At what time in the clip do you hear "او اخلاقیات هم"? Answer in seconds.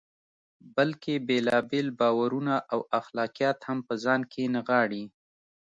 2.73-3.79